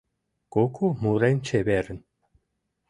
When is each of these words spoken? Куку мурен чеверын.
Куку 0.53 0.87
мурен 1.01 1.37
чеверын. 1.47 1.99